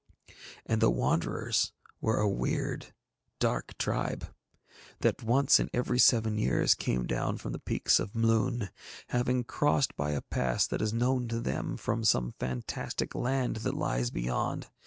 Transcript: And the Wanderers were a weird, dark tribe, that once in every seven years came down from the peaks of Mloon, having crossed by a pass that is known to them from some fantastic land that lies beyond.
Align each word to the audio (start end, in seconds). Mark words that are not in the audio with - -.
And 0.65 0.81
the 0.81 0.89
Wanderers 0.89 1.73
were 2.01 2.19
a 2.19 2.27
weird, 2.27 2.91
dark 3.37 3.77
tribe, 3.77 4.33
that 5.01 5.21
once 5.21 5.59
in 5.59 5.69
every 5.73 5.99
seven 5.99 6.39
years 6.39 6.73
came 6.73 7.05
down 7.05 7.37
from 7.37 7.51
the 7.51 7.59
peaks 7.59 7.99
of 7.99 8.15
Mloon, 8.15 8.71
having 9.09 9.43
crossed 9.43 9.95
by 9.95 10.13
a 10.13 10.21
pass 10.23 10.65
that 10.65 10.81
is 10.81 10.91
known 10.91 11.27
to 11.27 11.39
them 11.39 11.77
from 11.77 12.03
some 12.03 12.31
fantastic 12.39 13.13
land 13.13 13.57
that 13.57 13.75
lies 13.75 14.09
beyond. 14.09 14.69